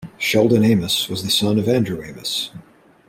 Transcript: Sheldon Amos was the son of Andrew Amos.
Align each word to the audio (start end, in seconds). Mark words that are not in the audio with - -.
Sheldon 0.17 0.63
Amos 0.65 1.07
was 1.09 1.21
the 1.21 1.29
son 1.29 1.59
of 1.59 1.67
Andrew 1.69 2.03
Amos. 2.03 2.49